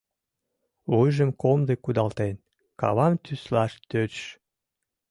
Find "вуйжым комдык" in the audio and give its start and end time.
0.91-1.79